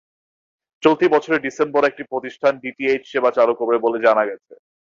[0.83, 4.53] চলতি বছরের ডিসেম্বরে একটি প্রতিষ্ঠান ডিটিএইচ সেবা চালু করবে বলে জানা গেছে।